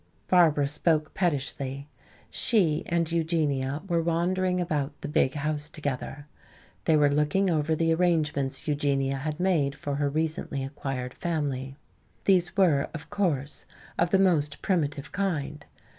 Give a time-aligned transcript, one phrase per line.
[0.31, 1.87] Barbara spoke pettishly.
[2.31, 6.25] She and Eugenia were wandering about the big house together.
[6.85, 11.75] They were looking over the arrangements Eugenia had made for her recently acquired family.
[12.25, 13.67] These were, of course,
[13.99, 15.63] of the most primitive kind.